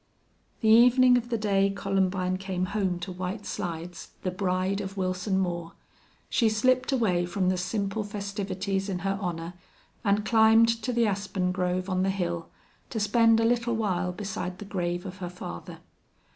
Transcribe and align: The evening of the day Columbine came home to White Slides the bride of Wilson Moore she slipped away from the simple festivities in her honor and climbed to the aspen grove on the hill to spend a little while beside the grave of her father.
The 0.61 0.67
evening 0.69 1.15
of 1.15 1.29
the 1.29 1.37
day 1.37 1.69
Columbine 1.69 2.37
came 2.37 2.65
home 2.73 2.97
to 3.01 3.11
White 3.11 3.45
Slides 3.45 4.09
the 4.23 4.31
bride 4.31 4.81
of 4.81 4.97
Wilson 4.97 5.37
Moore 5.37 5.73
she 6.27 6.49
slipped 6.49 6.91
away 6.91 7.23
from 7.27 7.49
the 7.49 7.55
simple 7.57 8.03
festivities 8.03 8.89
in 8.89 8.97
her 9.05 9.19
honor 9.21 9.53
and 10.03 10.25
climbed 10.25 10.69
to 10.81 10.91
the 10.91 11.05
aspen 11.05 11.51
grove 11.51 11.87
on 11.87 12.01
the 12.01 12.09
hill 12.09 12.49
to 12.89 12.99
spend 12.99 13.39
a 13.39 13.45
little 13.45 13.75
while 13.75 14.11
beside 14.11 14.57
the 14.57 14.65
grave 14.65 15.05
of 15.05 15.17
her 15.17 15.29
father. 15.29 15.77